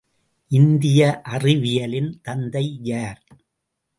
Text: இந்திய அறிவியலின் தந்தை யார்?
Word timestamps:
இந்திய 0.51 1.21
அறிவியலின் 1.23 2.19
தந்தை 2.21 2.79
யார்? 2.81 3.21